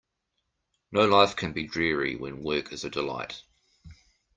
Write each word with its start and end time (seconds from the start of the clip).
No 0.91 1.05
life 1.07 1.35
can 1.35 1.53
be 1.53 1.67
dreary 1.67 2.15
when 2.15 2.41
work 2.41 2.73
is 2.73 2.83
a 2.83 2.89
delight. 2.89 3.39